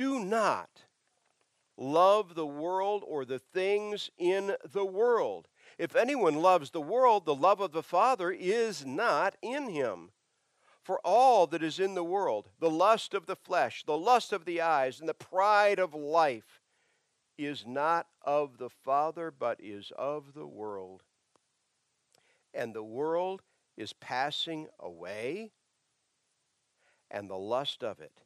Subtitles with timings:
[0.00, 0.70] Do not
[1.76, 5.46] love the world or the things in the world.
[5.76, 10.12] If anyone loves the world, the love of the Father is not in him.
[10.82, 14.46] For all that is in the world, the lust of the flesh, the lust of
[14.46, 16.62] the eyes, and the pride of life,
[17.36, 21.02] is not of the Father, but is of the world.
[22.54, 23.42] And the world
[23.76, 25.52] is passing away,
[27.10, 28.22] and the lust of it.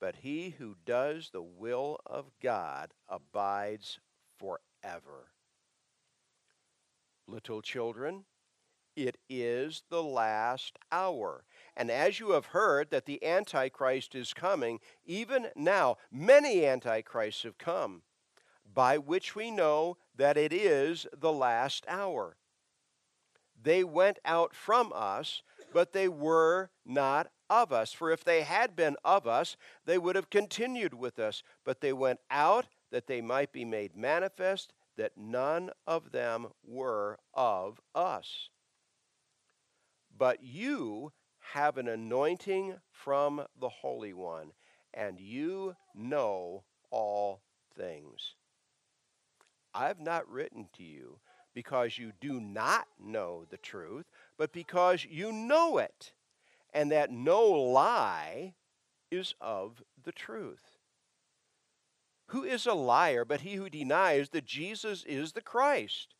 [0.00, 4.00] But he who does the will of God abides
[4.38, 5.32] forever.
[7.26, 8.24] Little children,
[8.96, 11.44] it is the last hour.
[11.76, 17.58] And as you have heard that the Antichrist is coming, even now many Antichrists have
[17.58, 18.02] come,
[18.72, 22.36] by which we know that it is the last hour.
[23.62, 27.92] They went out from us, but they were not of us.
[27.92, 31.42] For if they had been of us, they would have continued with us.
[31.64, 37.18] But they went out that they might be made manifest that none of them were
[37.34, 38.50] of us.
[40.16, 41.12] But you
[41.54, 44.52] have an anointing from the Holy One,
[44.92, 47.40] and you know all
[47.76, 48.34] things.
[49.74, 51.18] I've not written to you
[51.54, 54.06] because you do not know the truth,
[54.36, 56.12] but because you know it
[56.72, 58.54] and that no lie
[59.10, 60.78] is of the truth.
[62.26, 66.14] Who is a liar but he who denies that Jesus is the Christ?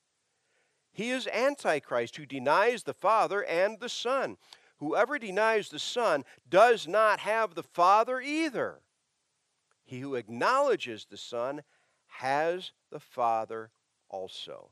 [0.92, 4.36] He is Antichrist who denies the Father and the Son.
[4.78, 8.80] Whoever denies the Son does not have the Father either.
[9.84, 11.62] He who acknowledges the Son
[12.06, 13.70] has the Father
[14.08, 14.70] also.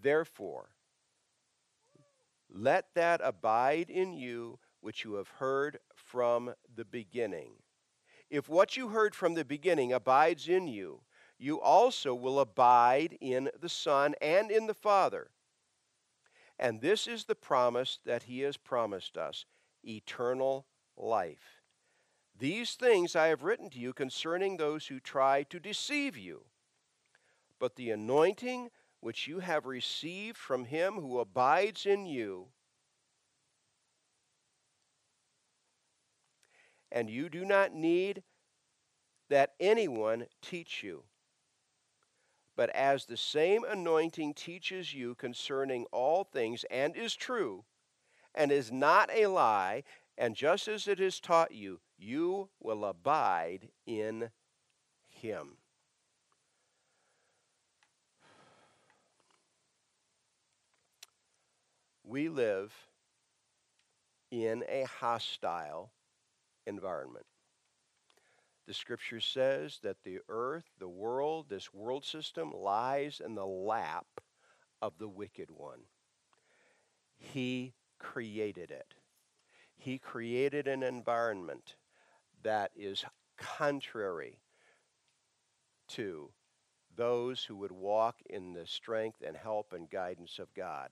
[0.00, 0.70] Therefore,
[2.52, 7.52] let that abide in you which you have heard from the beginning.
[8.30, 11.00] If what you heard from the beginning abides in you,
[11.38, 15.30] you also will abide in the Son and in the Father.
[16.58, 19.44] And this is the promise that He has promised us
[19.84, 21.62] eternal life.
[22.38, 26.44] These things I have written to you concerning those who try to deceive you.
[27.58, 28.70] But the anointing
[29.02, 32.46] which you have received from him who abides in you,
[36.92, 38.22] and you do not need
[39.28, 41.02] that anyone teach you.
[42.54, 47.64] But as the same anointing teaches you concerning all things and is true,
[48.36, 49.82] and is not a lie,
[50.16, 54.30] and just as it is taught you, you will abide in
[55.08, 55.56] him.
[62.12, 62.74] We live
[64.30, 65.94] in a hostile
[66.66, 67.24] environment.
[68.66, 74.04] The scripture says that the earth, the world, this world system lies in the lap
[74.82, 75.78] of the wicked one.
[77.16, 78.92] He created it.
[79.74, 81.76] He created an environment
[82.42, 83.06] that is
[83.38, 84.42] contrary
[85.88, 86.28] to
[86.94, 90.90] those who would walk in the strength and help and guidance of God.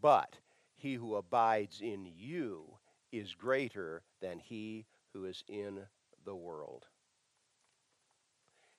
[0.00, 0.38] But
[0.76, 2.76] he who abides in you
[3.10, 5.80] is greater than he who is in
[6.24, 6.86] the world.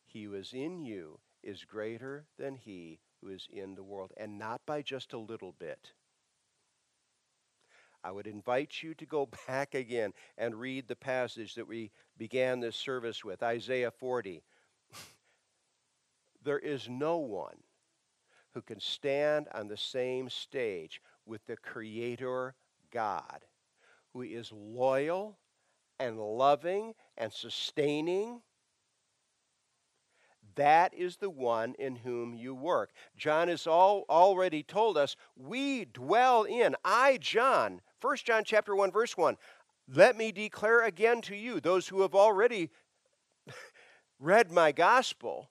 [0.06, 4.38] He who is in you is greater than he who is in the world, and
[4.38, 5.92] not by just a little bit.
[8.04, 12.60] I would invite you to go back again and read the passage that we began
[12.60, 14.44] this service with, Isaiah 40.
[16.44, 17.58] there is no one
[18.54, 22.56] who can stand on the same stage with the Creator
[22.92, 23.46] God,
[24.14, 25.38] who is loyal
[26.00, 28.42] and loving and sustaining.
[30.56, 32.92] That is the one in whom you work.
[33.16, 38.92] John has all, already told us we dwell in, I, John, 1 John chapter 1,
[38.92, 39.38] verse 1.
[39.94, 42.72] Let me declare again to you, those who have already
[44.20, 45.50] read my gospel,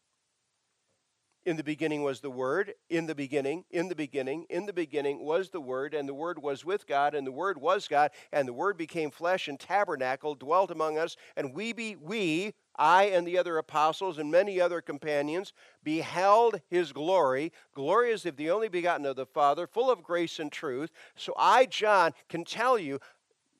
[1.46, 2.74] In the beginning was the Word.
[2.90, 6.42] In the beginning, in the beginning, in the beginning was the Word, and the Word
[6.42, 10.34] was with God, and the Word was God, and the Word became flesh and tabernacle,
[10.34, 14.80] dwelt among us, and we be we, I and the other apostles and many other
[14.80, 15.52] companions,
[15.84, 17.52] beheld his glory.
[17.74, 20.90] Glory if the only begotten of the Father, full of grace and truth.
[21.14, 22.98] So I, John, can tell you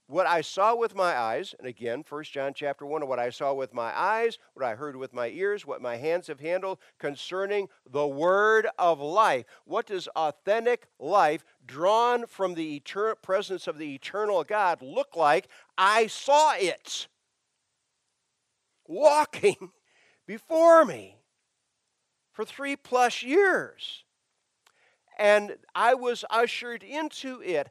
[0.08, 3.52] what I saw with my eyes, and again, 1 John chapter 1, what I saw
[3.52, 7.68] with my eyes, what I heard with my ears, what my hands have handled concerning
[7.90, 9.46] the word of life.
[9.64, 15.48] What does authentic life, drawn from the eternal presence of the eternal God, look like?
[15.76, 17.08] I saw it
[18.86, 19.72] walking
[20.26, 21.16] before me
[22.32, 24.04] for three plus years.
[25.18, 27.68] And I was ushered into it.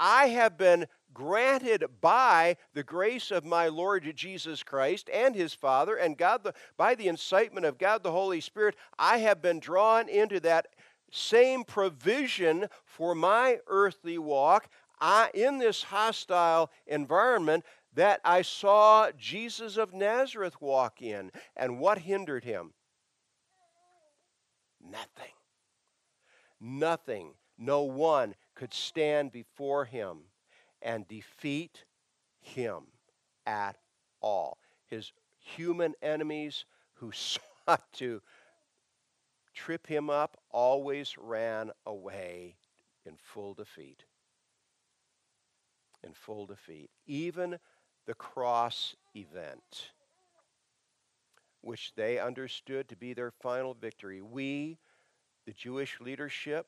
[0.00, 5.96] I have been granted by the grace of my Lord Jesus Christ and his Father
[5.96, 10.08] and God the, by the incitement of God the Holy Spirit, I have been drawn
[10.08, 10.68] into that
[11.10, 14.68] same provision for my earthly walk
[15.00, 17.64] I, in this hostile environment
[17.94, 21.30] that I saw Jesus of Nazareth walk in.
[21.56, 22.72] And what hindered him?
[24.80, 25.32] Nothing.
[26.60, 27.34] Nothing.
[27.56, 30.27] No one could stand before him
[30.82, 31.84] and defeat
[32.40, 32.84] him
[33.46, 33.76] at
[34.20, 34.58] all.
[34.86, 36.64] His human enemies
[36.94, 38.22] who sought to
[39.54, 42.56] trip him up always ran away
[43.04, 44.04] in full defeat.
[46.04, 46.90] In full defeat.
[47.06, 47.58] Even
[48.06, 49.90] the cross event,
[51.60, 54.22] which they understood to be their final victory.
[54.22, 54.78] We,
[55.44, 56.66] the Jewish leadership,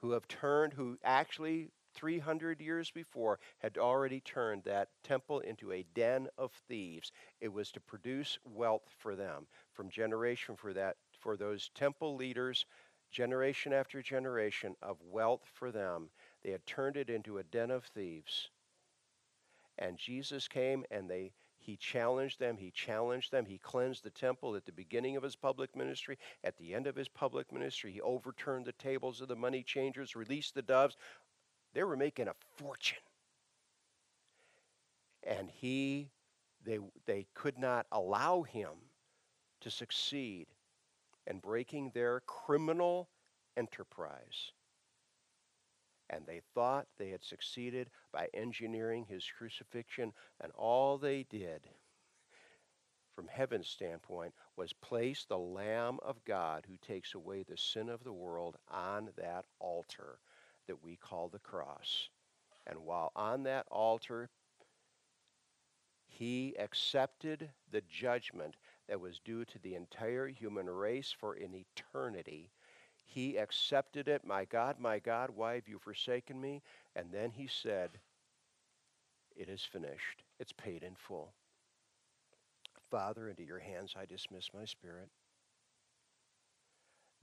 [0.00, 5.86] who have turned, who actually 300 years before, had already turned that temple into a
[5.94, 7.12] den of thieves.
[7.40, 12.66] It was to produce wealth for them from generation for that for those temple leaders,
[13.10, 16.10] generation after generation of wealth for them.
[16.42, 18.50] They had turned it into a den of thieves.
[19.78, 24.56] And Jesus came and they he challenged them, he challenged them, he cleansed the temple
[24.56, 28.00] at the beginning of his public ministry, at the end of his public ministry, he
[28.00, 30.96] overturned the tables of the money changers, released the doves.
[31.74, 32.98] They were making a fortune.
[35.24, 36.10] And he,
[36.64, 38.70] they, they could not allow him
[39.60, 40.46] to succeed
[41.26, 43.08] in breaking their criminal
[43.56, 44.52] enterprise.
[46.10, 51.68] And they thought they had succeeded by engineering his crucifixion, and all they did
[53.14, 58.04] from heaven's standpoint was place the Lamb of God who takes away the sin of
[58.04, 60.18] the world on that altar
[60.66, 62.08] that we call the cross.
[62.66, 64.30] And while on that altar,
[66.06, 68.56] he accepted the judgment
[68.88, 72.50] that was due to the entire human race for an eternity.
[73.04, 74.24] He accepted it.
[74.24, 76.62] My God, my God, why have you forsaken me?
[76.94, 77.90] And then he said,
[79.34, 80.22] It is finished.
[80.38, 81.32] It's paid in full.
[82.90, 85.08] Father, into your hands I dismiss my spirit.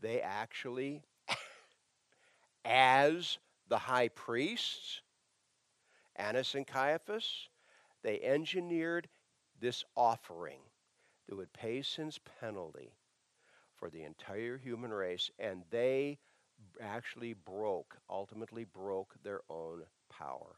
[0.01, 1.03] They actually
[2.65, 5.01] as the high priests,
[6.15, 7.49] Annas and Caiaphas,
[8.03, 9.07] they engineered
[9.59, 10.59] this offering
[11.27, 12.93] that would pay sin's penalty
[13.75, 16.17] for the entire human race, and they
[16.81, 20.57] actually broke, ultimately broke their own power.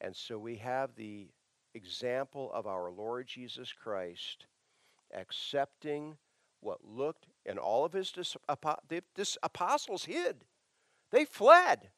[0.00, 1.28] And so we have the
[1.74, 4.46] example of our Lord Jesus Christ
[5.14, 6.16] accepting
[6.60, 8.36] what looked, and all of his dis-
[9.42, 10.44] apostles hid.
[11.12, 11.90] They fled.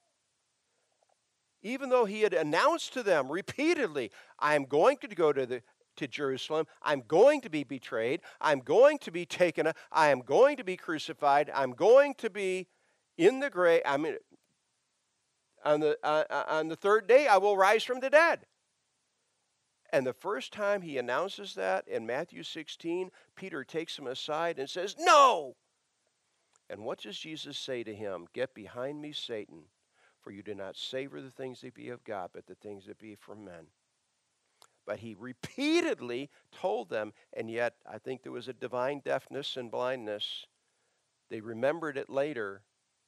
[1.62, 5.62] Even though he had announced to them repeatedly, I am going to go to, the,
[5.96, 10.56] to Jerusalem, I'm going to be betrayed, I'm going to be taken, I am going
[10.58, 12.68] to be crucified, I'm going to be
[13.16, 13.82] in the grave.
[13.84, 14.16] I mean,
[15.64, 18.46] on the, uh, uh on the third day, I will rise from the dead.
[19.90, 24.68] And the first time he announces that in Matthew 16, Peter takes him aside and
[24.68, 25.56] says, No!
[26.68, 28.26] And what does Jesus say to him?
[28.34, 29.62] Get behind me, Satan,
[30.20, 32.98] for you do not savor the things that be of God, but the things that
[32.98, 33.68] be from men.
[34.86, 39.70] But he repeatedly told them, and yet I think there was a divine deafness and
[39.70, 40.44] blindness.
[41.30, 42.62] They remembered it later,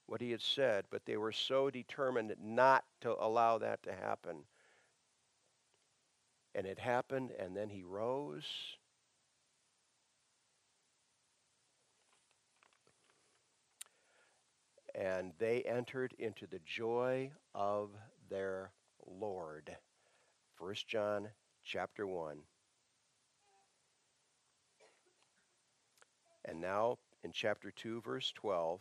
[0.06, 4.44] what he had said, but they were so determined not to allow that to happen
[6.54, 8.44] and it happened, and then he rose.
[14.94, 17.90] And they entered into the joy of
[18.28, 18.72] their
[19.06, 19.76] Lord.
[20.58, 21.28] 1 John
[21.64, 22.38] chapter 1.
[26.44, 28.80] And now in chapter 2, verse 12,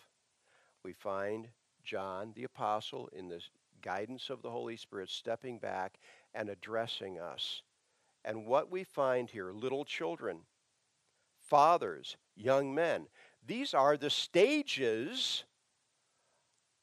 [0.84, 1.48] we find
[1.84, 3.42] John the Apostle, in the
[3.82, 6.00] guidance of the Holy Spirit, stepping back
[6.34, 7.62] and addressing us.
[8.26, 10.40] And what we find here little children,
[11.40, 13.08] fathers, young men
[13.46, 15.44] these are the stages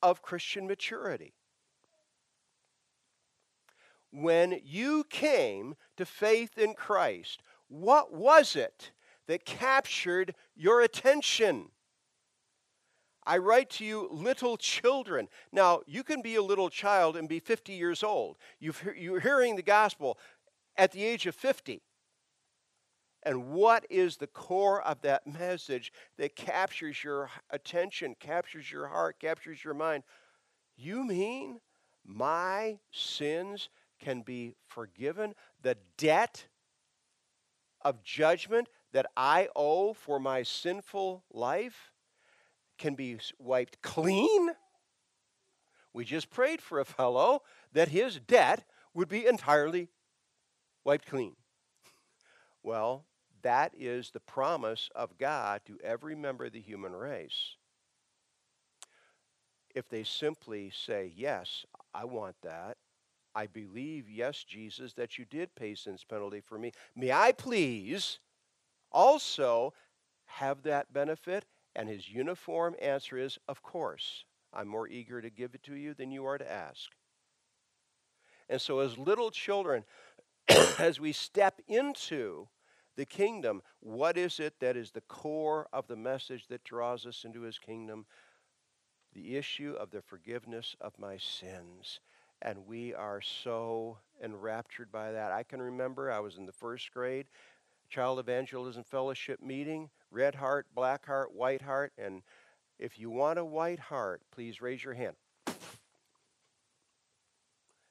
[0.03, 1.35] of Christian maturity.
[4.11, 8.91] When you came to faith in Christ, what was it
[9.27, 11.71] that captured your attention?
[13.27, 15.29] I write to you, little children.
[15.51, 18.37] Now, you can be a little child and be 50 years old.
[18.61, 20.19] You've, you're hearing the gospel
[20.77, 21.83] at the age of 50.
[23.25, 29.19] And what is the core of that message that captures your attention, captures your heart,
[29.19, 30.05] captures your mind?
[30.77, 31.61] You mean
[32.05, 33.69] my sins
[33.99, 35.35] can be forgiven?
[35.63, 36.47] The debt
[37.83, 41.93] of judgment that I owe for my sinful life
[42.79, 44.51] can be wiped clean?
[45.93, 47.43] We just prayed for a fellow
[47.73, 49.89] that his debt would be entirely
[50.85, 51.37] wiped clean.
[52.63, 53.05] Well,
[53.43, 57.55] that is the promise of God to every member of the human race.
[59.73, 61.65] If they simply say, Yes,
[61.95, 62.77] I want that.
[63.37, 66.73] I believe, yes, Jesus, that you did pay sin's penalty for me.
[66.97, 68.19] May I please
[68.91, 69.75] also
[70.25, 71.45] have that benefit?
[71.77, 74.25] And his uniform answer is, Of course.
[74.53, 76.91] I'm more eager to give it to you than you are to ask.
[78.49, 79.85] And so, as little children,
[80.79, 82.49] as we step into
[82.97, 83.63] the kingdom.
[83.81, 87.59] What is it that is the core of the message that draws us into his
[87.59, 88.07] kingdom?
[89.15, 92.01] The issue of the forgiveness of my sins.
[92.43, 95.33] And we are so enraptured by that.
[95.33, 97.27] I can remember I was in the first grade,
[97.89, 101.93] Child Evangelism Fellowship meeting, red heart, black heart, white heart.
[101.99, 102.23] And
[102.79, 105.17] if you want a white heart, please raise your hand.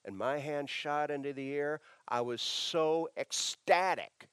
[0.04, 1.82] And my hand shot into the air.
[2.08, 4.28] I was so ecstatic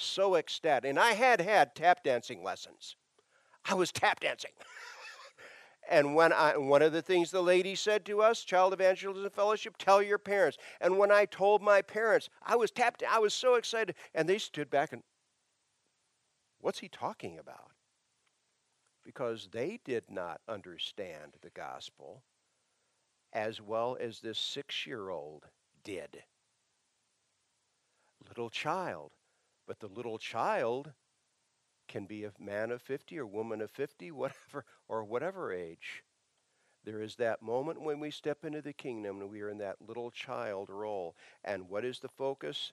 [0.00, 0.88] so ecstatic.
[0.88, 2.96] And I had had tap dancing lessons.
[3.68, 4.52] I was tap dancing.
[5.90, 9.76] and when I, one of the things the lady said to us, Child Evangelism Fellowship,
[9.78, 10.58] tell your parents.
[10.80, 13.94] And when I told my parents, I was tapped, I was so excited.
[14.14, 15.02] And they stood back and,
[16.60, 17.72] what's he talking about?
[19.04, 22.22] Because they did not understand the gospel
[23.32, 25.44] as well as this six year old
[25.84, 26.24] did.
[28.28, 29.12] Little child
[29.68, 30.94] but the little child
[31.88, 36.02] can be a man of 50 or woman of 50, whatever, or whatever age.
[36.84, 39.86] There is that moment when we step into the kingdom and we are in that
[39.86, 41.14] little child role.
[41.44, 42.72] And what is the focus?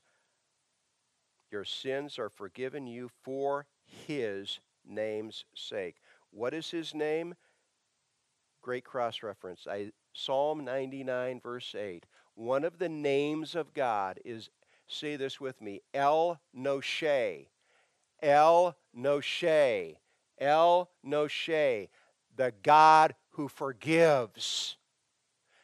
[1.51, 5.95] Your sins are forgiven you for his name's sake.
[6.31, 7.35] What is his name?
[8.61, 9.67] Great cross reference.
[9.69, 12.05] I, Psalm 99, verse 8.
[12.35, 14.49] One of the names of God is
[14.87, 17.47] Say this with me El Noshe.
[18.21, 19.95] El Noshe.
[20.37, 21.89] El Noshe.
[22.35, 24.77] The God who forgives.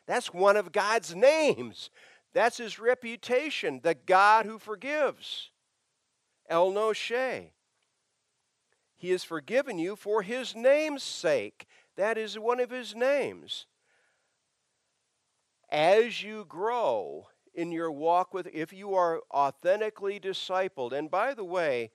[0.07, 1.89] That's one of God's names.
[2.33, 5.51] That's his reputation, the God who forgives.
[6.49, 7.51] El Noshe.
[9.01, 11.65] He has forgiven you for his name's sake.
[11.97, 13.65] That is one of his names.
[15.71, 21.43] As you grow in your walk with, if you are authentically discipled, and by the
[21.43, 21.89] way,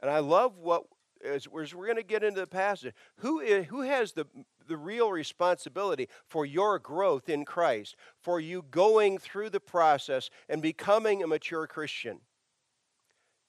[0.00, 0.84] and I love what,
[1.22, 4.24] as, we're going to get into the passage, who, is, who has the,
[4.66, 10.62] the real responsibility for your growth in Christ, for you going through the process and
[10.62, 12.20] becoming a mature Christian?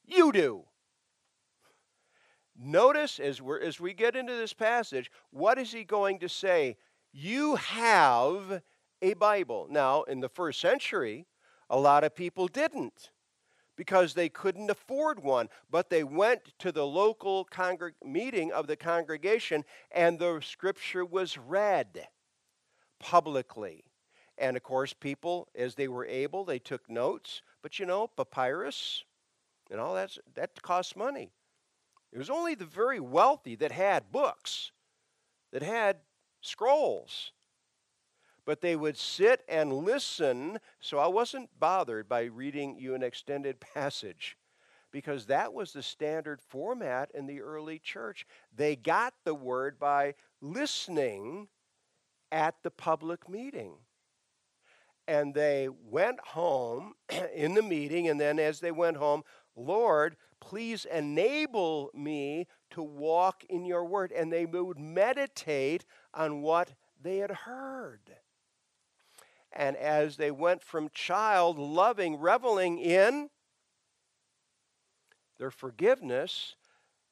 [0.06, 0.66] You do.
[2.58, 6.78] Notice as, we're, as we get into this passage, what is he going to say?
[7.12, 8.62] You have
[9.02, 9.68] a Bible.
[9.70, 11.26] Now, in the first century,
[11.70, 13.12] a lot of people didn't
[13.76, 18.76] because they couldn't afford one, but they went to the local congreg- meeting of the
[18.78, 22.08] congregation and the scripture was read
[23.00, 23.84] publicly.
[24.38, 27.42] And of course, people, as they were able, they took notes.
[27.62, 29.04] But you know, papyrus
[29.72, 31.32] and all that, that costs money.
[32.12, 34.72] It was only the very wealthy that had books,
[35.52, 35.98] that had
[36.42, 37.32] scrolls
[38.46, 40.60] but they would sit and listen.
[40.80, 44.38] So I wasn't bothered by reading you an extended passage
[44.92, 48.26] because that was the standard format in the early church.
[48.56, 51.50] They got the word by listening
[52.32, 53.74] at the public meeting.
[55.08, 56.94] And they went home
[57.36, 59.24] in the meeting, and then as they went home,
[59.56, 64.12] Lord, please enable me to walk in your word.
[64.12, 68.12] And they would meditate on what they had heard.
[69.52, 73.30] And as they went from child loving, reveling in
[75.38, 76.56] their forgiveness,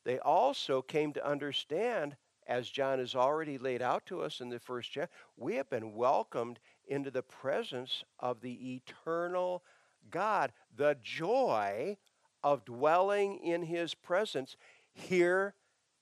[0.03, 4.59] they also came to understand, as John has already laid out to us in the
[4.59, 9.63] first chapter, we have been welcomed into the presence of the eternal
[10.11, 11.97] God, the joy
[12.43, 14.55] of dwelling in his presence
[14.93, 15.53] here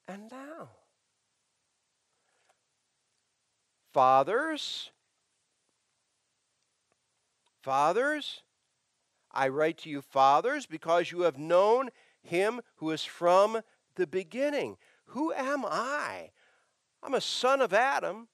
[0.08, 0.70] and now.
[3.94, 4.92] Fathers,
[7.62, 8.42] fathers,
[9.32, 11.90] I write to you, fathers, because you have known
[12.22, 13.62] him who is from
[13.96, 14.78] the beginning.
[15.08, 16.32] Who am I?
[17.04, 18.28] I'm a son of Adam,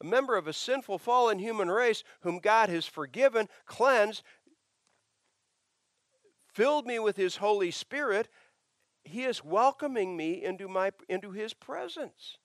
[0.00, 4.22] a member of a sinful, fallen human race whom God has forgiven, cleansed,
[6.52, 8.28] filled me with his Holy Spirit.
[9.04, 12.38] He is welcoming me into, my, into his presence.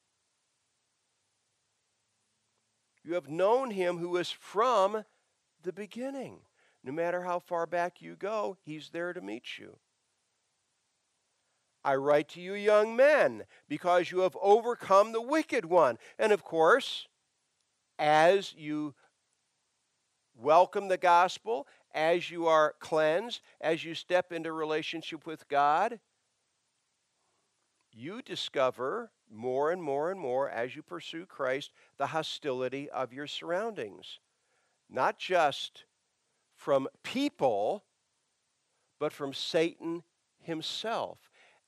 [3.04, 5.06] You have known him who is from
[5.64, 6.40] the beginning.
[6.84, 9.78] No matter how far back you go, he's there to meet you.
[11.84, 15.98] I write to you, young men, because you have overcome the wicked one.
[16.20, 17.08] And of course,
[17.98, 18.94] as you
[20.36, 21.66] welcome the gospel,
[21.98, 26.00] as you are cleansed, as you step into relationship with God,
[27.92, 33.26] you discover more and more and more as you pursue Christ the hostility of your
[33.26, 34.20] surroundings.
[34.88, 35.86] Not just
[36.56, 37.84] from people,
[39.00, 40.04] but from Satan
[40.40, 41.18] himself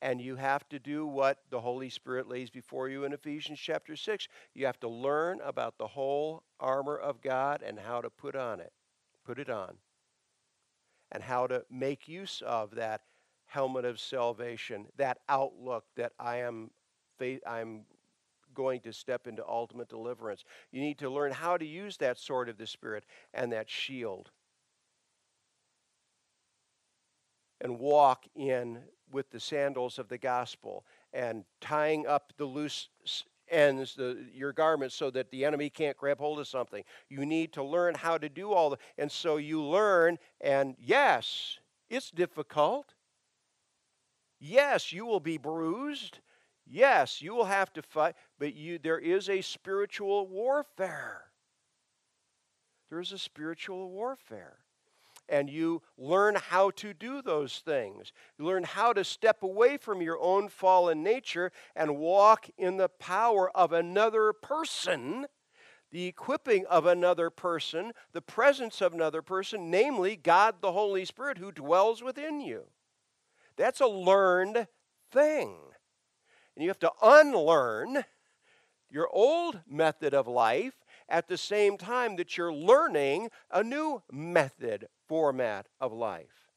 [0.02, 3.96] and you have to do what the Holy Spirit lays before you in Ephesians chapter
[3.96, 4.28] 6.
[4.54, 8.62] You have to learn about the whole armor of God and how to put on
[8.62, 8.72] it,
[9.26, 9.76] put it on,
[11.12, 13.02] and how to make use of that
[13.46, 16.72] helmet of salvation, that outlook that I am
[17.46, 17.82] I'm
[18.54, 20.44] going to step into ultimate deliverance.
[20.72, 24.32] You need to learn how to use that sword of the Spirit and that shield.
[27.62, 28.80] And walk in
[29.12, 32.90] with the sandals of the gospel and tying up the loose
[33.50, 36.84] ends, the, your garments, so that the enemy can't grab hold of something.
[37.10, 38.80] You need to learn how to do all that.
[38.98, 41.60] And so you learn, and yes,
[41.90, 42.94] it's difficult.
[44.40, 46.20] Yes, you will be bruised.
[46.66, 51.24] Yes, you will have to fight, but you, there is a spiritual warfare.
[52.90, 54.60] There is a spiritual warfare
[55.30, 58.12] and you learn how to do those things.
[58.38, 62.90] You learn how to step away from your own fallen nature and walk in the
[62.90, 65.28] power of another person,
[65.92, 71.38] the equipping of another person, the presence of another person, namely God the Holy Spirit
[71.38, 72.66] who dwells within you.
[73.56, 74.68] That's a learned
[75.12, 75.56] thing.
[76.56, 78.06] And you have to unlearn
[78.90, 80.74] your old method of life
[81.10, 86.50] at the same time that you're learning a new method format of life.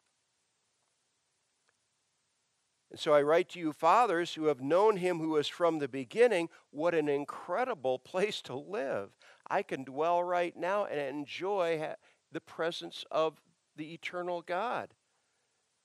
[2.90, 5.88] And so I write to you, fathers, who have known him who is from the
[5.88, 6.50] beginning.
[6.70, 9.16] What an incredible place to live.
[9.48, 11.94] I can dwell right now and enjoy
[12.30, 13.40] the presence of
[13.76, 14.90] the eternal God,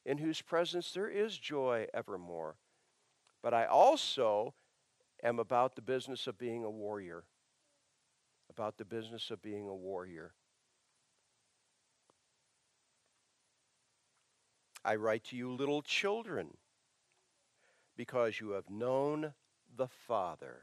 [0.06, 2.58] in whose presence there is joy evermore.
[3.42, 4.54] But I also
[5.24, 7.24] am about the business of being a warrior.
[8.58, 10.34] About the business of being a warrior.
[14.84, 16.58] I write to you, little children,
[17.96, 19.34] because you have known
[19.76, 20.62] the Father.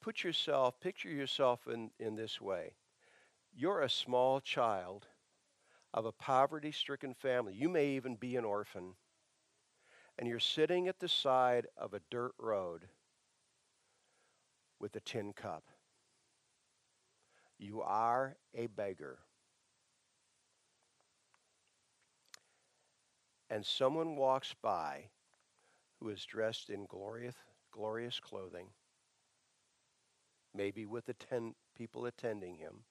[0.00, 2.72] Put yourself, picture yourself in, in this way.
[3.54, 5.08] You're a small child
[5.92, 7.52] of a poverty stricken family.
[7.52, 8.94] You may even be an orphan.
[10.18, 12.88] And you're sitting at the side of a dirt road
[14.80, 15.64] with a tin cup.
[17.58, 19.18] You are a beggar.
[23.50, 25.04] and someone walks by
[25.98, 27.34] who is dressed in glorious,
[27.72, 28.68] glorious clothing,
[30.54, 32.84] maybe with ten people attending him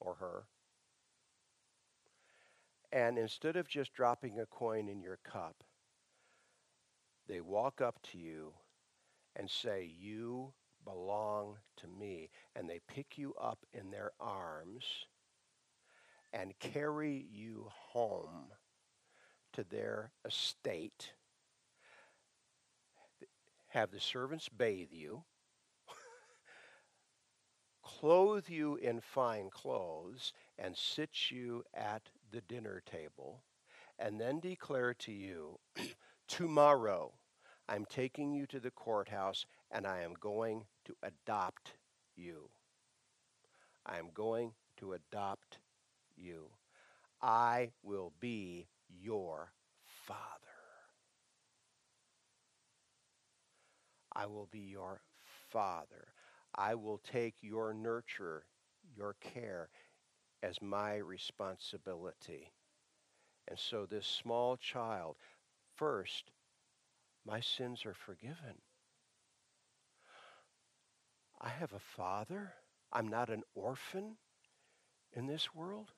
[0.00, 0.44] or her,
[2.92, 5.62] and instead of just dropping a coin in your cup,
[7.28, 8.52] they walk up to you
[9.34, 10.52] and say, You
[10.86, 12.30] belong to me.
[12.54, 14.84] And they pick you up in their arms
[16.32, 18.52] and carry you home
[19.52, 21.12] to their estate,
[23.68, 25.24] have the servants bathe you,
[27.82, 33.42] clothe you in fine clothes, and sit you at the dinner table
[33.98, 35.58] and then declare to you,
[36.28, 37.12] tomorrow
[37.68, 41.74] I'm taking you to the courthouse and I am going to adopt
[42.16, 42.50] you.
[43.86, 45.60] I am going to adopt
[46.16, 46.50] you.
[47.22, 49.52] I will be your
[50.06, 50.20] father.
[54.14, 55.02] I will be your
[55.50, 56.08] father.
[56.54, 58.46] I will take your nurture,
[58.96, 59.68] your care,
[60.42, 62.52] as my responsibility.
[63.48, 65.16] And so, this small child,
[65.76, 66.30] first,
[67.26, 68.62] my sins are forgiven.
[71.40, 72.52] I have a father.
[72.92, 74.16] I'm not an orphan
[75.12, 75.92] in this world.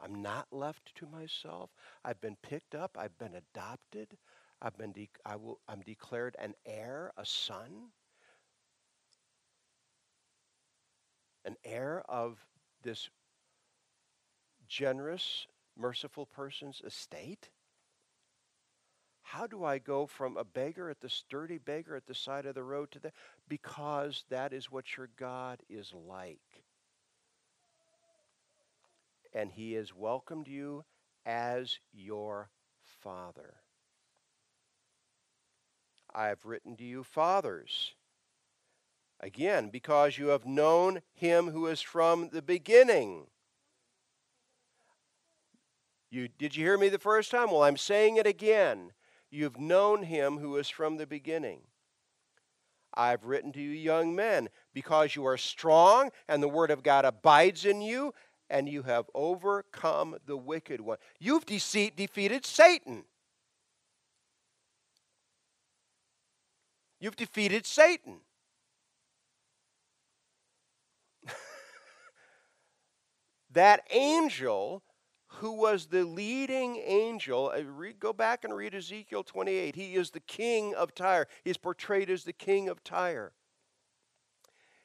[0.00, 1.70] I'm not left to myself.
[2.04, 2.96] I've been picked up.
[2.98, 4.16] I've been adopted.
[4.62, 7.92] I've been de- I will, I'm declared an heir, a son,
[11.44, 12.38] an heir of
[12.82, 13.10] this
[14.68, 15.46] generous,
[15.76, 17.50] merciful person's estate?
[19.32, 22.56] How do I go from a beggar at the sturdy beggar at the side of
[22.56, 23.12] the road to that?
[23.48, 26.64] Because that is what your God is like.
[29.32, 30.84] And he has welcomed you
[31.24, 32.50] as your
[33.04, 33.54] father.
[36.12, 37.94] I have written to you, fathers.
[39.20, 43.28] Again, because you have known him who is from the beginning.
[46.10, 47.52] You, did you hear me the first time?
[47.52, 48.90] Well, I'm saying it again.
[49.30, 51.60] You've known him who is from the beginning.
[52.92, 57.04] I've written to you, young men, because you are strong and the word of God
[57.04, 58.12] abides in you,
[58.48, 60.98] and you have overcome the wicked one.
[61.20, 63.04] You've de- defeated Satan.
[66.98, 68.22] You've defeated Satan.
[73.52, 74.82] that angel
[75.34, 77.52] who was the leading angel.
[77.54, 77.62] Uh,
[77.98, 79.74] go back and read Ezekiel 28.
[79.74, 81.28] He is the king of Tyre.
[81.44, 83.32] He's portrayed as the king of Tyre.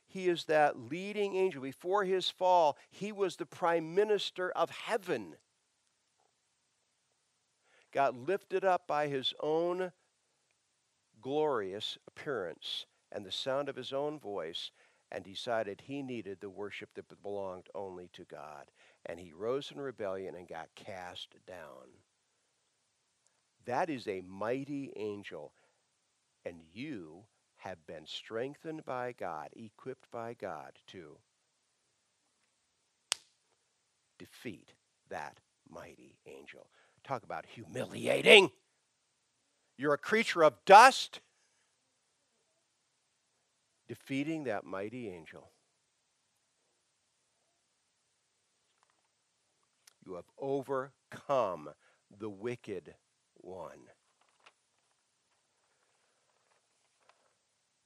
[0.08, 1.62] He is that leading angel.
[1.62, 5.36] Before his fall, he was the prime minister of heaven.
[7.92, 9.92] Got lifted up by his own
[11.22, 14.72] glorious appearance and the sound of his own voice
[15.12, 18.72] and decided he needed the worship that belonged only to God.
[19.06, 21.90] And he rose in rebellion and got cast down.
[23.66, 25.54] That is a mighty angel.
[26.46, 27.24] And you
[27.58, 31.18] have been strengthened by God, equipped by God to
[34.20, 34.74] defeat
[35.10, 35.40] that
[35.70, 36.68] mighty angel.
[37.04, 38.52] Talk about humiliating.
[39.78, 41.20] You're a creature of dust,
[43.88, 45.52] defeating that mighty angel.
[50.06, 51.70] You have overcome
[52.20, 52.94] the wicked
[53.38, 53.80] one.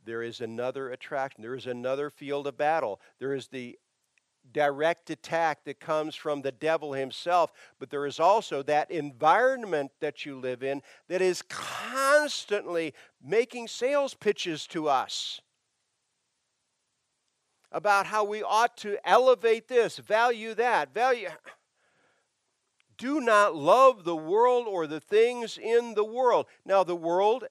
[0.06, 1.42] There is another attraction.
[1.42, 3.00] There is another field of battle.
[3.20, 3.78] There is the
[4.52, 10.26] direct attack that comes from the devil himself, but there is also that environment that
[10.26, 15.42] you live in that is constantly making sales pitches to us
[17.72, 21.30] about how we ought to elevate this, value that, value.
[22.98, 26.48] Do not love the world or the things in the world.
[26.66, 27.46] Now, the world,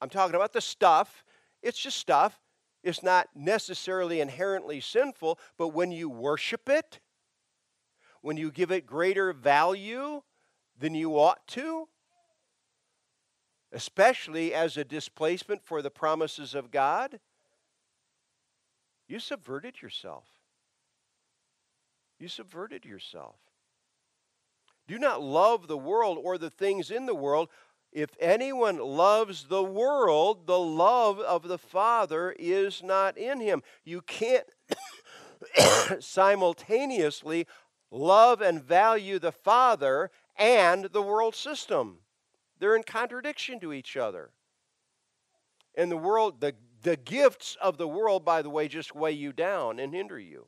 [0.00, 1.24] I'm talking about the stuff,
[1.62, 2.40] it's just stuff.
[2.82, 7.00] It's not necessarily inherently sinful, but when you worship it,
[8.22, 10.22] when you give it greater value
[10.78, 11.88] than you ought to,
[13.72, 17.20] especially as a displacement for the promises of God,
[19.10, 20.24] you subverted yourself.
[22.20, 23.34] You subverted yourself.
[24.86, 27.48] Do not love the world or the things in the world.
[27.92, 33.64] If anyone loves the world, the love of the Father is not in him.
[33.84, 34.46] You can't
[35.98, 37.48] simultaneously
[37.90, 41.98] love and value the Father and the world system.
[42.60, 44.30] They're in contradiction to each other.
[45.74, 49.32] And the world, the, the gifts of the world, by the way, just weigh you
[49.32, 50.46] down and hinder you.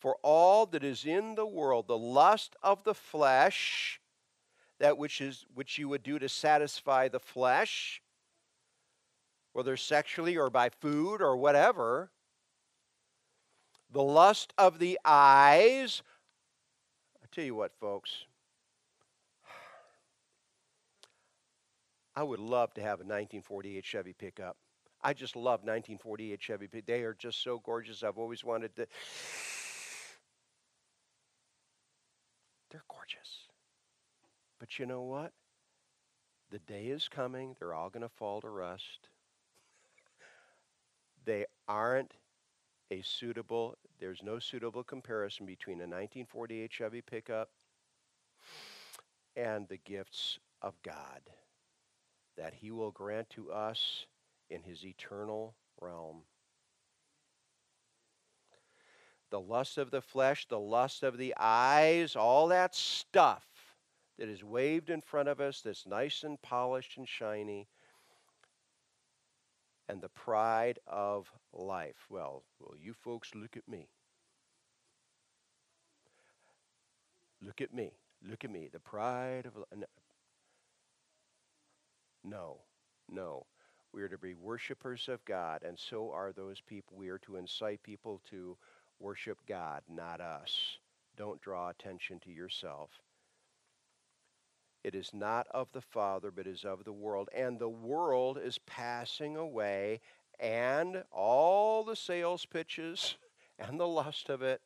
[0.00, 4.00] For all that is in the world, the lust of the flesh,
[4.78, 8.02] that which is which you would do to satisfy the flesh,
[9.52, 12.10] whether sexually or by food or whatever.
[13.90, 16.02] The lust of the eyes.
[17.22, 18.26] I tell you what, folks.
[22.16, 24.56] I would love to have a 1948 Chevy pickup.
[25.02, 26.68] I just love 1948 Chevy.
[26.86, 28.02] They are just so gorgeous.
[28.02, 28.86] I've always wanted to
[32.74, 33.46] They're gorgeous.
[34.58, 35.32] But you know what?
[36.50, 39.08] The day is coming, they're all going to fall to rust.
[41.24, 42.14] they aren't
[42.90, 47.50] a suitable, there's no suitable comparison between a 1948 Chevy pickup
[49.36, 51.20] and the gifts of God
[52.36, 54.06] that He will grant to us
[54.50, 56.22] in His eternal realm.
[59.30, 63.44] The lust of the flesh, the lust of the eyes, all that stuff
[64.18, 67.68] that is waved in front of us that's nice and polished and shiny,
[69.88, 72.06] and the pride of life.
[72.08, 73.88] Well, well, you folks look at me.
[77.42, 77.92] Look at me.
[78.26, 78.68] Look at me.
[78.72, 79.86] The pride of no,
[82.24, 82.60] no.
[83.08, 83.46] No.
[83.92, 86.96] We are to be worshipers of God, and so are those people.
[86.96, 88.56] We are to incite people to
[88.98, 90.78] worship God, not us.
[91.16, 92.90] Don't draw attention to yourself.
[94.82, 97.28] It is not of the Father, but is of the world.
[97.34, 100.00] And the world is passing away,
[100.40, 103.16] and all the sales pitches
[103.58, 104.60] and the lust of it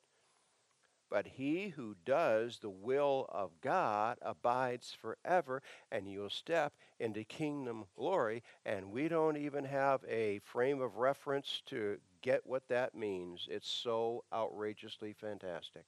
[1.10, 7.84] but he who does the will of God abides forever, and you'll step into kingdom
[7.96, 8.42] glory.
[8.64, 13.46] And we don't even have a frame of reference to get what that means.
[13.50, 15.84] It's so outrageously fantastic.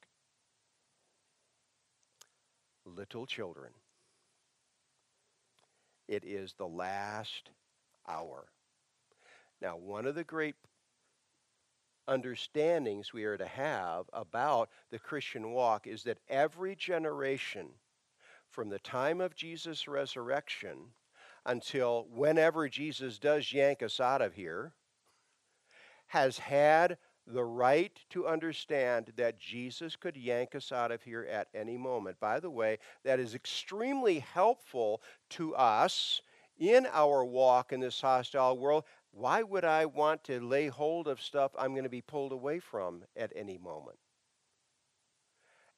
[2.85, 3.72] Little children,
[6.09, 7.50] it is the last
[8.09, 8.46] hour.
[9.61, 10.56] Now, one of the great
[12.11, 17.68] understandings we are to have about the Christian walk is that every generation,
[18.51, 20.77] from the time of Jesus' resurrection
[21.46, 24.73] until whenever Jesus does yank us out of here,
[26.09, 31.46] has had the right to understand that Jesus could yank us out of here at
[31.55, 32.18] any moment.
[32.18, 36.20] By the way, that is extremely helpful to us
[36.59, 41.20] in our walk in this hostile world why would I want to lay hold of
[41.20, 43.99] stuff I'm going to be pulled away from at any moment?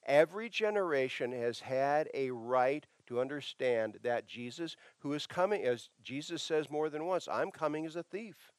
[0.05, 6.43] Every generation has had a right to understand that Jesus, who is coming, as Jesus
[6.43, 8.53] says more than once, I'm coming as a thief.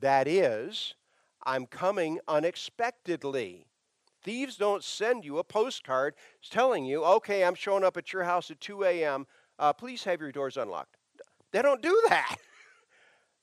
[0.00, 0.94] That is,
[1.44, 3.66] I'm coming unexpectedly.
[4.22, 6.14] Thieves don't send you a postcard
[6.50, 9.26] telling you, okay, I'm showing up at your house at 2 a.m.
[9.58, 10.96] Uh, please have your doors unlocked.
[11.54, 12.36] They don't do that.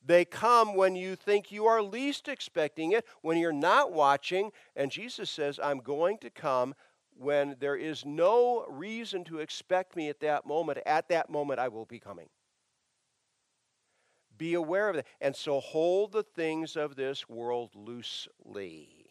[0.04, 4.52] They come when you think you are least expecting it, when you're not watching.
[4.76, 6.74] And Jesus says, I'm going to come
[7.16, 10.80] when there is no reason to expect me at that moment.
[10.88, 12.30] At that moment, I will be coming.
[14.40, 15.06] Be aware of that.
[15.22, 19.06] And so hold the things of this world loosely.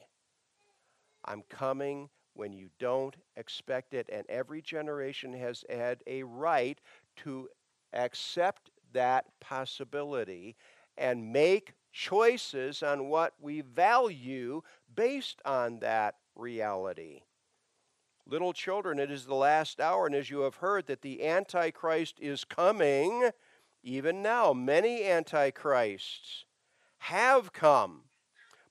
[1.24, 4.08] I'm coming when you don't expect it.
[4.12, 6.80] And every generation has had a right
[7.18, 7.48] to
[7.92, 10.57] accept that possibility
[10.96, 14.62] and make choices on what we value
[14.94, 17.22] based on that reality.
[18.26, 22.18] Little children, it is the last hour, and as you have heard that the Antichrist
[22.20, 23.31] is coming,
[23.83, 26.44] even now, many Antichrists
[26.98, 28.03] have come,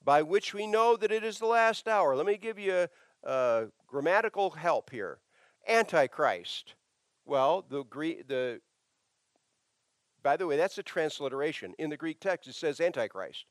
[0.03, 2.15] by which we know that it is the last hour.
[2.15, 2.89] Let me give you a,
[3.29, 5.19] a grammatical help here.
[5.67, 6.75] Antichrist.
[7.25, 7.84] Well, the,
[8.27, 8.62] the
[10.23, 11.73] by the way, that's a transliteration.
[11.77, 13.45] In the Greek text, it says Antichrist.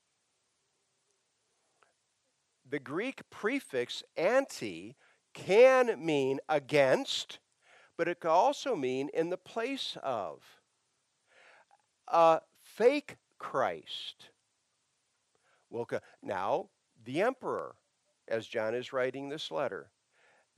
[2.69, 4.97] The Greek prefix anti
[5.33, 7.39] can mean against,
[7.97, 10.43] but it can also mean in the place of.
[12.09, 14.31] A fake Christ.
[15.71, 15.87] Well,
[16.23, 16.69] now,
[17.05, 17.75] the emperor,
[18.27, 19.91] as John is writing this letter,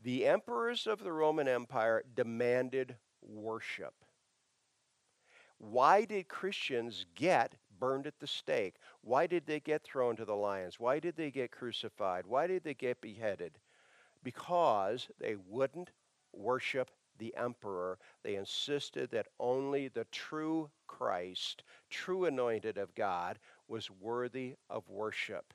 [0.03, 3.95] the emperors of the Roman Empire demanded worship.
[5.61, 8.77] Why did Christians get burned at the stake?
[9.03, 10.81] Why did they get thrown to the lions?
[10.81, 12.27] Why did they get crucified?
[12.27, 13.59] Why did they get beheaded?
[14.23, 15.91] Because they wouldn't
[16.33, 17.99] worship the emperor.
[18.23, 25.53] They insisted that only the true Christ, true anointed of God, was worthy of worship.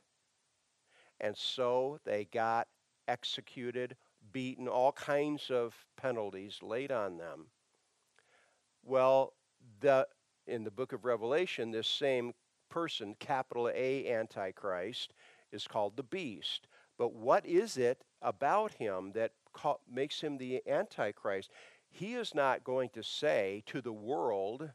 [1.20, 2.68] And so they got
[3.08, 3.96] executed,
[4.32, 7.48] beaten, all kinds of penalties laid on them.
[8.84, 9.34] Well,
[9.82, 10.08] the,
[10.47, 12.34] in the book of Revelation, this same
[12.69, 15.13] person, capital A Antichrist,
[15.51, 16.67] is called the beast.
[16.97, 21.51] But what is it about him that ca- makes him the Antichrist?
[21.89, 24.69] He is not going to say to the world,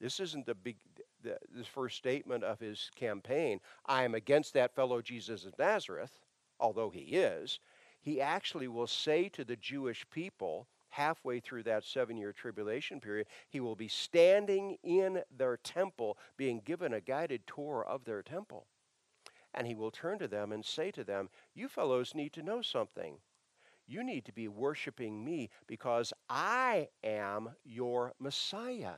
[0.00, 0.76] this isn't the big,
[1.22, 6.20] the, the first statement of his campaign, I am against that fellow Jesus of Nazareth,
[6.58, 7.58] although he is.
[8.00, 13.26] he actually will say to the Jewish people, halfway through that seven year tribulation period,
[13.48, 18.66] he will be standing in their temple, being given a guided tour of their temple.
[19.54, 22.62] And he will turn to them and say to them, You fellows need to know
[22.62, 23.16] something.
[23.86, 28.94] You need to be worshiping me because I am your Messiah.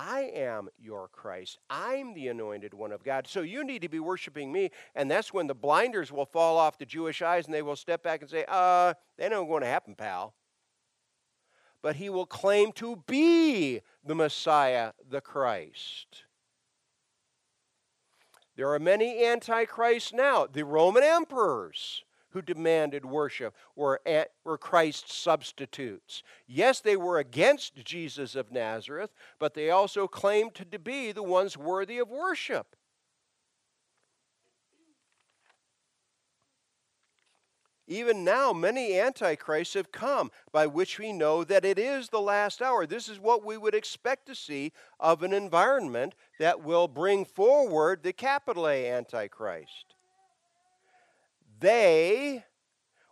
[0.00, 1.58] I am your Christ.
[1.68, 3.26] I'm the anointed one of God.
[3.26, 4.70] So you need to be worshiping me.
[4.94, 8.04] And that's when the blinders will fall off the Jewish eyes and they will step
[8.04, 10.34] back and say, uh, that ain't going to happen, pal.
[11.82, 16.22] But he will claim to be the Messiah, the Christ.
[18.54, 20.46] There are many antichrists now.
[20.46, 26.22] The Roman emperors who demanded worship were, at, were Christ's substitutes.
[26.46, 31.56] Yes, they were against Jesus of Nazareth, but they also claimed to be the ones
[31.56, 32.76] worthy of worship.
[37.90, 42.60] Even now, many antichrists have come, by which we know that it is the last
[42.60, 42.86] hour.
[42.86, 48.02] This is what we would expect to see of an environment that will bring forward
[48.02, 49.94] the capital A Antichrist
[51.60, 52.44] they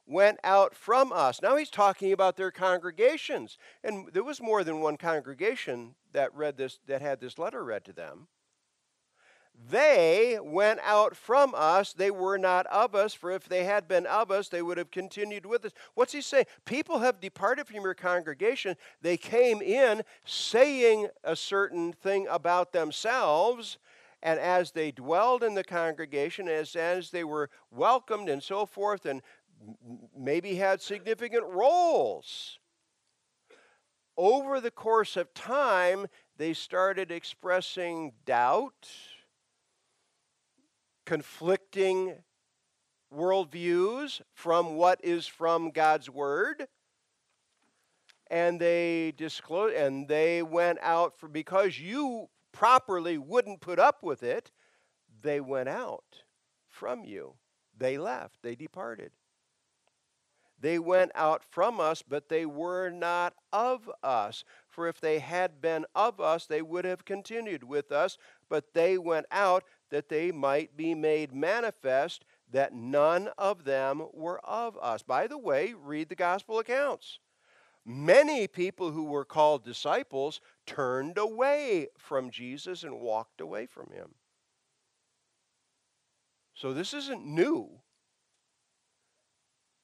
[0.07, 1.43] went out from us.
[1.43, 3.59] Now he's talking about their congregations.
[3.83, 7.85] And there was more than one congregation that read this that had this letter read
[7.87, 8.29] to them.
[9.71, 11.95] They went out from us.
[11.95, 14.91] They were not of us, for if they had been of us, they would have
[14.91, 15.73] continued with us.
[15.95, 16.45] What's he saying?
[16.67, 18.77] People have departed from your congregation.
[19.01, 23.79] They came in saying a certain thing about themselves,
[24.23, 29.07] and as they dwelled in the congregation, as, as they were welcomed and so forth,
[29.07, 29.23] and
[30.17, 32.59] maybe had significant roles,
[34.17, 36.07] over the course of time,
[36.39, 38.89] they started expressing doubt,
[41.05, 42.15] conflicting
[43.15, 46.67] worldviews from what is from God's Word.
[48.29, 54.23] And they disclosed, and they went out for because you properly wouldn't put up with
[54.23, 54.51] it,
[55.21, 56.23] they went out
[56.67, 57.35] from you.
[57.77, 59.13] They left, they departed.
[60.59, 64.43] They went out from us, but they were not of us.
[64.69, 68.17] For if they had been of us, they would have continued with us,
[68.49, 74.41] but they went out that they might be made manifest that none of them were
[74.47, 75.03] of us.
[75.03, 77.19] By the way, read the gospel accounts.
[77.89, 84.17] Many people who were called disciples turned away from Jesus and walked away from him.
[86.53, 87.71] So this isn't new.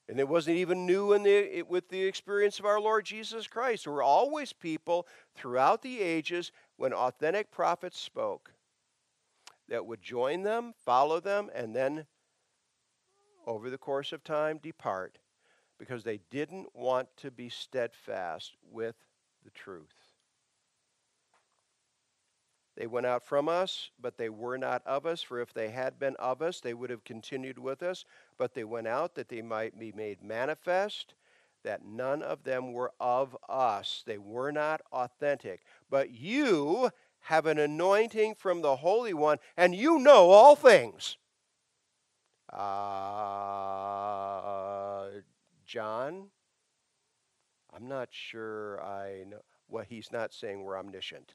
[0.08, 3.84] And it wasn't even new in the, with the experience of our Lord Jesus Christ.
[3.84, 8.52] There were always people throughout the ages when authentic prophets spoke
[9.68, 12.06] that would join them, follow them, and then
[13.46, 15.18] over the course of time depart
[15.82, 18.94] because they didn't want to be steadfast with
[19.44, 20.12] the truth.
[22.76, 25.22] They went out from us, but they were not of us.
[25.22, 28.04] For if they had been of us, they would have continued with us.
[28.38, 31.14] But they went out that they might be made manifest
[31.64, 34.04] that none of them were of us.
[34.06, 35.62] They were not authentic.
[35.90, 36.90] But you
[37.22, 41.16] have an anointing from the Holy One, and you know all things.
[42.52, 42.56] Uh,
[45.72, 46.26] John,
[47.74, 49.38] I'm not sure I know.
[49.70, 51.32] Well, he's not saying we're omniscient.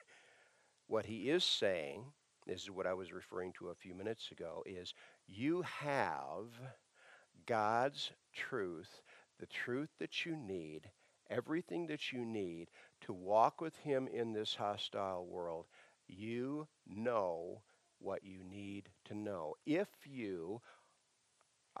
[0.86, 2.06] what he is saying,
[2.46, 4.94] this is what I was referring to a few minutes ago, is
[5.26, 6.46] you have
[7.44, 9.02] God's truth,
[9.38, 10.88] the truth that you need,
[11.28, 12.68] everything that you need
[13.02, 15.66] to walk with Him in this hostile world.
[16.08, 17.60] You know
[17.98, 19.56] what you need to know.
[19.66, 20.62] If you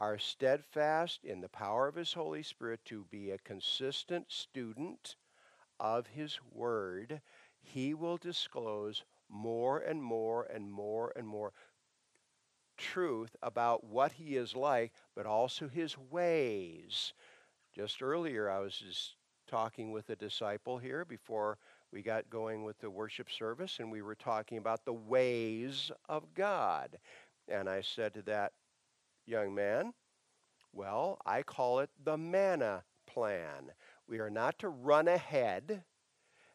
[0.00, 5.14] are steadfast in the power of His Holy Spirit to be a consistent student
[5.78, 7.20] of His Word,
[7.60, 11.52] He will disclose more and more and more and more
[12.78, 17.12] truth about what He is like, but also His ways.
[17.74, 21.58] Just earlier, I was just talking with a disciple here before
[21.92, 26.32] we got going with the worship service, and we were talking about the ways of
[26.34, 26.96] God.
[27.48, 28.52] And I said to that
[29.30, 29.92] young man?
[30.72, 33.72] Well, I call it the manna plan.
[34.08, 35.84] We are not to run ahead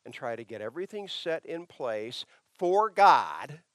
[0.03, 2.25] and try to get everything set in place
[2.59, 3.59] for God.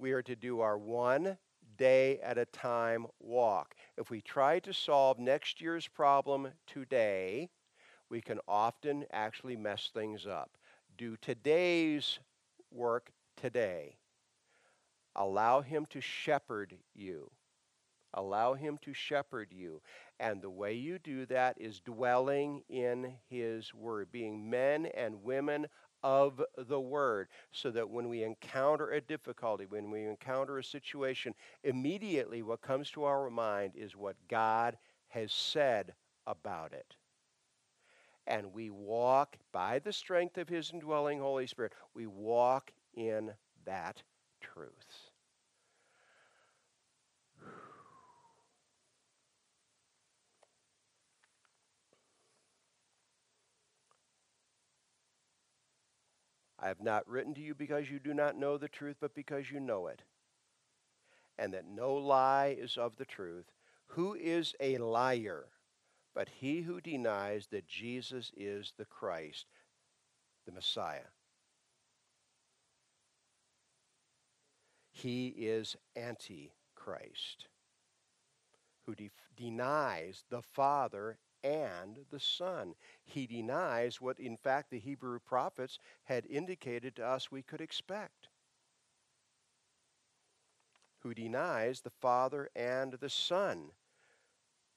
[0.00, 1.38] We are to do our one
[1.76, 3.74] day at a time walk.
[3.96, 7.50] If we try to solve next year's problem today,
[8.08, 10.52] we can often actually mess things up.
[10.96, 12.20] Do today's
[12.70, 13.96] work today.
[15.16, 17.28] Allow Him to shepherd you
[18.14, 19.80] Allow Him to shepherd you.
[20.20, 25.66] And the way you do that is dwelling in His Word, being men and women
[26.02, 31.34] of the Word, so that when we encounter a difficulty, when we encounter a situation,
[31.64, 34.78] immediately what comes to our mind is what God
[35.08, 35.94] has said
[36.26, 36.96] about it.
[38.26, 43.32] And we walk by the strength of His indwelling Holy Spirit, we walk in
[43.64, 44.02] that
[44.40, 45.07] truth.
[56.60, 59.50] I have not written to you because you do not know the truth, but because
[59.50, 60.02] you know it,
[61.38, 63.46] and that no lie is of the truth.
[63.92, 65.46] Who is a liar
[66.14, 69.46] but he who denies that Jesus is the Christ,
[70.46, 71.12] the Messiah?
[74.90, 77.46] He is Antichrist,
[78.84, 82.74] who de- denies the Father and the Son.
[83.04, 88.28] He denies what, in fact, the Hebrew prophets had indicated to us we could expect.
[91.00, 93.70] Who denies the Father and the Son.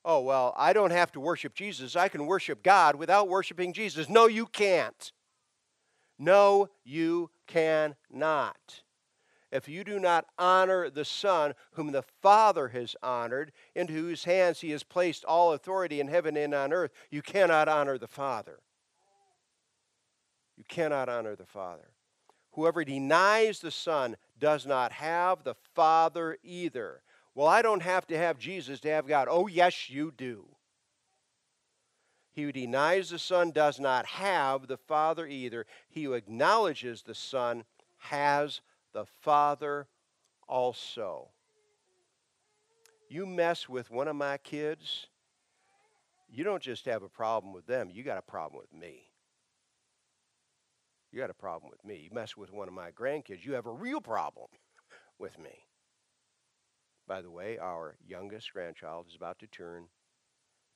[0.04, 1.96] Oh, well, I don't have to worship Jesus.
[1.96, 4.10] I can worship God without worshiping Jesus.
[4.10, 5.12] No, you can't.
[6.18, 8.84] No, you cannot
[9.52, 14.62] if you do not honor the Son, whom the Father has honored, into whose hands
[14.62, 18.60] he has placed all authority in heaven and on earth, you cannot honor the Father.
[20.58, 21.90] You cannot honor the Father.
[22.52, 27.02] Whoever denies the Son does not have the Father either.
[27.34, 29.28] Well, I don't have to have Jesus to have God.
[29.30, 30.46] Oh, yes, you do.
[32.34, 35.66] He who denies the Son does not have the Father either.
[35.90, 37.66] He who acknowledges the Son
[37.98, 38.62] has
[38.94, 39.88] the Father
[40.48, 41.30] also.
[43.10, 45.08] You mess with one of my kids,
[46.30, 49.12] you don't just have a problem with them, you got a problem with me.
[51.12, 51.98] You got a problem with me.
[51.98, 54.48] You mess with one of my grandkids, you have a real problem
[55.20, 55.66] with me.
[57.08, 59.88] By the way, our youngest grandchild is about to turn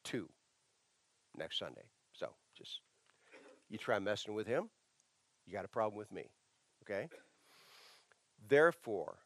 [0.04, 0.28] two
[1.38, 1.88] next Sunday.
[2.12, 2.82] So just,
[3.70, 4.70] you try messing with him,
[5.46, 6.30] you got a problem with me.
[6.84, 7.08] Okay?
[8.48, 9.18] Therefore,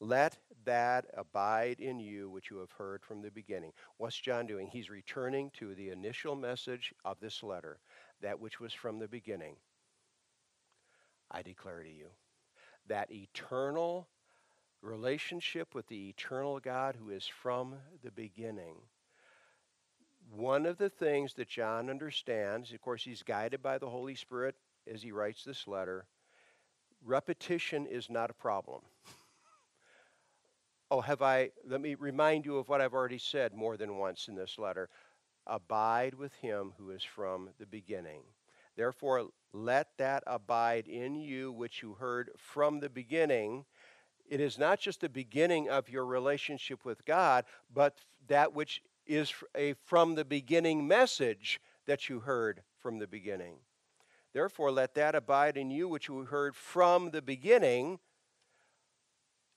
[0.00, 3.72] let that abide in you which you have heard from the beginning.
[3.98, 4.66] What's John doing?
[4.66, 7.78] He's returning to the initial message of this letter,
[8.20, 9.54] that which was from the beginning.
[11.30, 12.08] I declare to you
[12.88, 14.08] that eternal
[14.82, 18.74] relationship with the eternal God who is from the beginning.
[20.30, 24.56] One of the things that John understands, of course, he's guided by the Holy Spirit
[24.92, 26.06] as he writes this letter,
[27.04, 28.80] repetition is not a problem.
[30.90, 34.28] oh, have I, let me remind you of what I've already said more than once
[34.28, 34.88] in this letter.
[35.46, 38.22] Abide with him who is from the beginning.
[38.76, 43.64] Therefore, let that abide in you which you heard from the beginning.
[44.28, 47.98] It is not just the beginning of your relationship with God, but
[48.28, 53.56] that which is a from the beginning message that you heard from the beginning.
[54.32, 57.98] Therefore, let that abide in you which you heard from the beginning.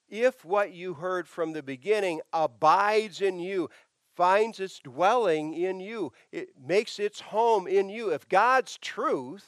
[0.10, 3.70] If what you heard from the beginning abides in you,
[4.16, 8.12] finds its dwelling in you, it makes its home in you.
[8.12, 9.46] If God's truth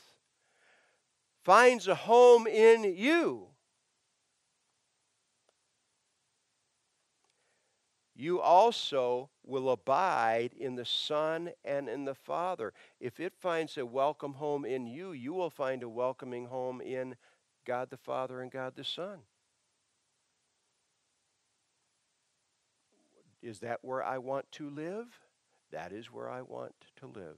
[1.43, 3.47] finds a home in you,
[8.15, 12.73] you also will abide in the Son and in the Father.
[12.99, 17.15] If it finds a welcome home in you, you will find a welcoming home in
[17.65, 19.19] God the Father and God the Son.
[23.41, 25.07] Is that where I want to live?
[25.71, 27.37] That is where I want to live.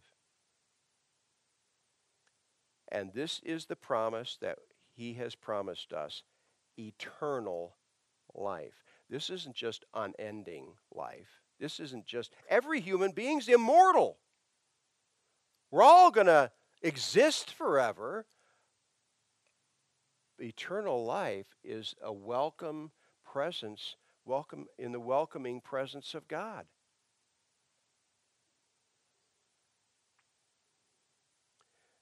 [2.91, 4.57] And this is the promise that
[4.95, 6.23] He has promised us
[6.77, 7.75] eternal
[8.33, 8.83] life.
[9.09, 11.43] This isn't just unending life.
[11.59, 14.17] This isn't just, every human being's immortal.
[15.71, 16.51] We're all going to
[16.81, 18.25] exist forever.
[20.39, 22.91] Eternal life is a welcome
[23.25, 26.65] presence, welcome in the welcoming presence of God.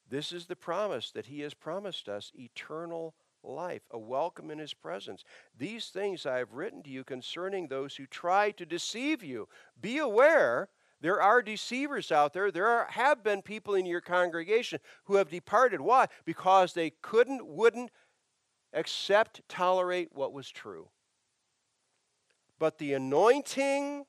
[0.09, 3.15] This is the promise that He has promised us eternal
[3.47, 5.23] life, a welcome in his presence.
[5.57, 9.47] These things I have written to you concerning those who try to deceive you.
[9.79, 10.69] Be aware
[10.99, 12.51] there are deceivers out there.
[12.51, 15.81] There are, have been people in your congregation who have departed.
[15.81, 16.07] Why?
[16.25, 17.91] Because they couldn't, wouldn't
[18.73, 20.89] accept, tolerate what was true.
[22.59, 24.05] But the anointing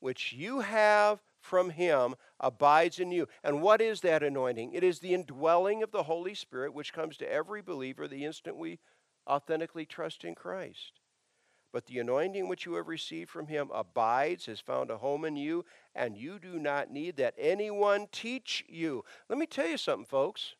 [0.00, 3.28] which you have from him abides in you.
[3.44, 4.72] And what is that anointing?
[4.72, 8.56] It is the indwelling of the Holy Spirit, which comes to every believer the instant
[8.56, 8.80] we
[9.26, 11.00] authentically trust in Christ.
[11.72, 15.36] But the anointing which you have received from him abides, has found a home in
[15.36, 15.64] you,
[15.94, 19.04] and you do not need that anyone teach you.
[19.30, 20.54] Let me tell you something, folks.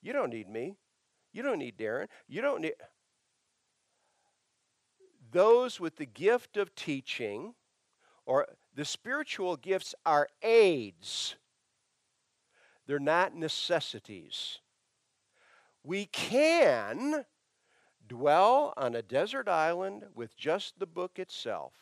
[0.00, 0.76] You don't need me.
[1.32, 2.08] You don't need Darren.
[2.26, 2.74] You don't need.
[5.30, 7.54] Those with the gift of teaching
[8.24, 11.36] or the spiritual gifts are aids,
[12.86, 14.58] they're not necessities.
[15.84, 17.24] We can
[18.08, 21.72] dwell on a desert island with just the book itself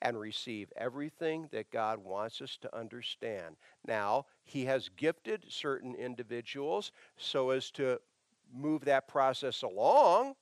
[0.00, 3.56] and receive everything that God wants us to understand.
[3.86, 8.00] Now, He has gifted certain individuals so as to
[8.52, 10.34] move that process along,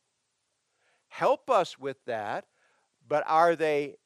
[1.09, 2.47] help us with that,
[3.07, 3.97] but are they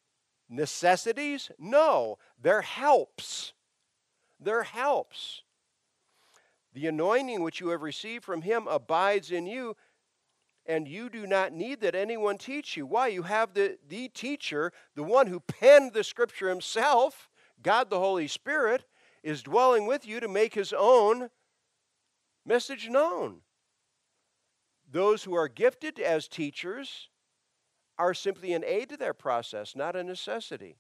[0.48, 1.50] necessities?
[1.58, 3.52] No, they're helps.
[4.40, 5.42] They're helps.
[6.72, 9.76] The anointing which you have received from him abides in you,
[10.66, 12.86] and you do not need that anyone teach you.
[12.86, 13.08] Why?
[13.08, 17.30] You have the, the teacher, the one who penned the scripture himself,
[17.62, 18.84] God the Holy Spirit,
[19.22, 21.30] is dwelling with you to make his own
[22.44, 23.40] message known.
[24.90, 27.08] Those who are gifted as teachers
[27.98, 30.76] are simply an aid to their process, not a necessity.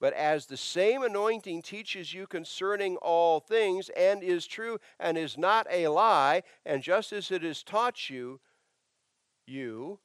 [0.00, 5.38] But as the same anointing teaches you concerning all things, and is true and is
[5.38, 8.40] not a lie, and just as it has taught you,
[9.46, 10.00] you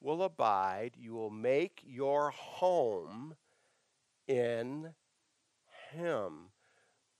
[0.00, 3.36] will abide, you will make your home
[4.26, 4.94] in
[5.92, 6.50] Him.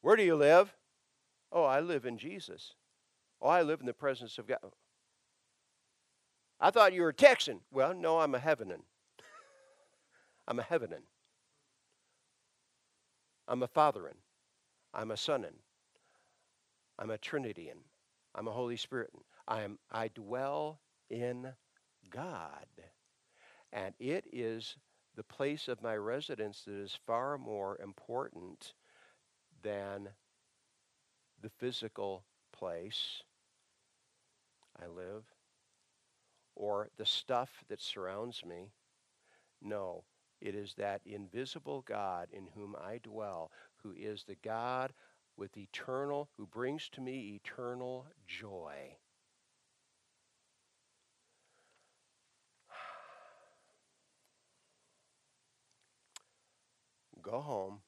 [0.00, 0.74] Where do you live?
[1.52, 2.74] Oh, I live in Jesus.
[3.42, 4.72] Oh, I live in the presence of God.
[6.62, 7.58] I thought you were a Texan.
[7.72, 8.82] Well, no, I'm a Heavenan.
[10.46, 11.02] I'm a Heavenan.
[13.48, 14.14] I'm a Fatherin.
[14.94, 15.56] I'm a Sonin.
[17.00, 17.82] I'm a Trinitian.
[18.36, 19.22] I'm a Holy Spiritan.
[19.48, 20.78] I am I dwell
[21.10, 21.48] in
[22.10, 22.68] God.
[23.72, 24.76] And it is
[25.16, 28.74] the place of my residence that is far more important
[29.62, 30.10] than
[31.42, 33.24] the physical place
[34.80, 35.24] I live
[36.55, 38.72] or the stuff that surrounds me.
[39.61, 40.05] No,
[40.40, 43.50] it is that invisible God in whom I dwell,
[43.82, 44.92] who is the God
[45.36, 48.96] with eternal, who brings to me eternal joy.
[57.22, 57.80] Go home.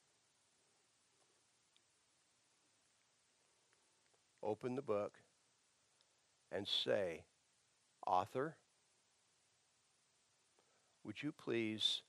[4.42, 5.14] Open the book
[6.52, 7.24] and say,
[8.06, 8.56] Author,
[11.04, 12.02] would you please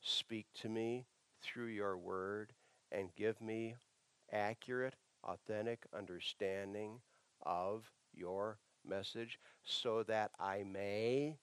[0.00, 1.06] speak to me
[1.42, 2.52] through your word
[2.92, 3.74] and give me
[4.32, 7.00] accurate, authentic understanding
[7.44, 11.36] of your message so that I may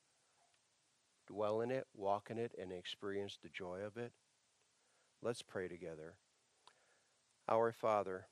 [1.27, 4.11] dwell in it, walk in it, and experience the joy of it?
[5.21, 6.15] Let's pray together.
[7.47, 8.27] Our Father,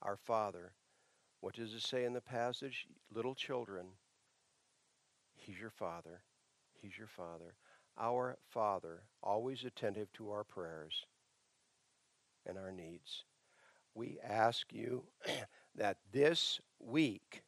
[0.00, 0.72] our Father,
[1.42, 2.86] what does it say in the passage?
[3.12, 3.86] Little children,
[5.34, 6.22] He's your Father.
[6.80, 7.56] He's your Father.
[7.98, 11.04] Our Father, always attentive to our prayers
[12.46, 13.24] and our needs.
[13.92, 15.02] We ask you
[15.74, 17.42] that this week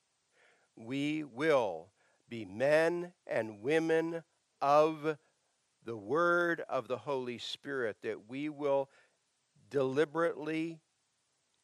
[0.76, 1.86] we will
[2.28, 4.24] be men and women
[4.60, 5.18] of
[5.84, 8.90] the Word of the Holy Spirit, that we will
[9.70, 10.80] deliberately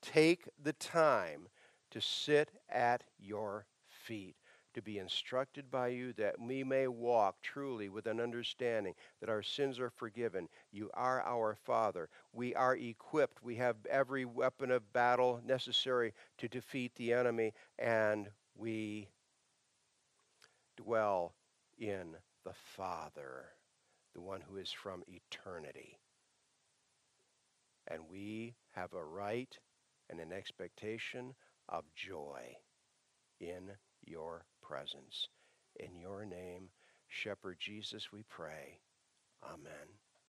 [0.01, 1.49] take the time
[1.91, 4.36] to sit at your feet,
[4.74, 9.43] to be instructed by you, that we may walk truly with an understanding that our
[9.43, 10.49] sins are forgiven.
[10.72, 12.09] You are our Father.
[12.32, 13.43] We are equipped.
[13.43, 19.09] We have every weapon of battle necessary to defeat the enemy, and we
[20.76, 21.34] dwell
[21.78, 23.47] in the Father,
[24.14, 25.99] the one who is from eternity.
[27.88, 29.59] And we have a right
[30.09, 31.34] and an expectation
[31.71, 32.57] of joy
[33.41, 33.71] in
[34.05, 35.29] your presence.
[35.79, 36.68] In your name,
[37.09, 38.81] Shepherd Jesus, we pray.
[39.45, 40.10] Amen.